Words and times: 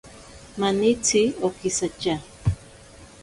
Manitsi 0.59 1.21
okisatya. 1.47 2.15